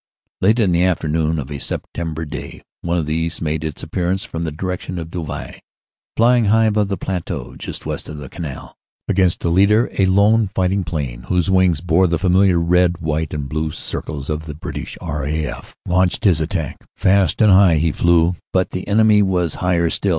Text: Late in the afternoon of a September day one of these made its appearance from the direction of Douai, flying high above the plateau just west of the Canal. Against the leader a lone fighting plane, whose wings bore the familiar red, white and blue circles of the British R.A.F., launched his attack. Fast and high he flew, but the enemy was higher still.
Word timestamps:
Late 0.41 0.57
in 0.59 0.71
the 0.71 0.83
afternoon 0.83 1.37
of 1.37 1.51
a 1.51 1.59
September 1.59 2.25
day 2.25 2.63
one 2.81 2.97
of 2.97 3.05
these 3.05 3.39
made 3.39 3.63
its 3.63 3.83
appearance 3.83 4.25
from 4.25 4.41
the 4.41 4.51
direction 4.51 4.97
of 4.97 5.11
Douai, 5.11 5.59
flying 6.17 6.45
high 6.45 6.63
above 6.65 6.87
the 6.87 6.97
plateau 6.97 7.53
just 7.55 7.85
west 7.85 8.09
of 8.09 8.17
the 8.17 8.27
Canal. 8.27 8.75
Against 9.07 9.41
the 9.41 9.49
leader 9.51 9.91
a 9.99 10.07
lone 10.07 10.47
fighting 10.47 10.83
plane, 10.83 11.25
whose 11.27 11.51
wings 11.51 11.81
bore 11.81 12.07
the 12.07 12.17
familiar 12.17 12.57
red, 12.59 12.97
white 12.97 13.31
and 13.31 13.47
blue 13.47 13.69
circles 13.69 14.27
of 14.27 14.47
the 14.47 14.55
British 14.55 14.97
R.A.F., 14.99 15.75
launched 15.87 16.23
his 16.23 16.41
attack. 16.41 16.77
Fast 16.97 17.39
and 17.39 17.51
high 17.51 17.75
he 17.75 17.91
flew, 17.91 18.33
but 18.51 18.71
the 18.71 18.87
enemy 18.87 19.21
was 19.21 19.53
higher 19.61 19.91
still. 19.91 20.09